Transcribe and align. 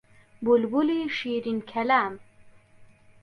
بولبولی 0.41 1.09
شیرین 1.17 1.59
کەلام 1.69 2.13